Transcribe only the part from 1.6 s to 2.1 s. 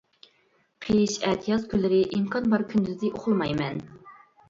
كۈنلىرى